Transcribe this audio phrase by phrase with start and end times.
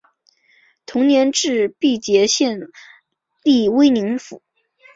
[0.87, 2.59] 同年置毕节县
[3.43, 4.41] 隶威宁府。